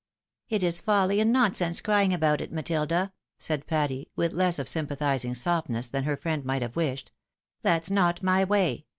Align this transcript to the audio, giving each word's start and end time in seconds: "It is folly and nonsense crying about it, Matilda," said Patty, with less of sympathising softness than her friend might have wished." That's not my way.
"It 0.49 0.63
is 0.63 0.79
folly 0.79 1.19
and 1.19 1.31
nonsense 1.31 1.79
crying 1.79 2.11
about 2.11 2.41
it, 2.41 2.51
Matilda," 2.51 3.13
said 3.37 3.67
Patty, 3.67 4.09
with 4.15 4.33
less 4.33 4.57
of 4.57 4.67
sympathising 4.67 5.35
softness 5.35 5.89
than 5.89 6.05
her 6.05 6.17
friend 6.17 6.43
might 6.43 6.63
have 6.63 6.75
wished." 6.75 7.11
That's 7.61 7.91
not 7.91 8.23
my 8.23 8.43
way. 8.43 8.87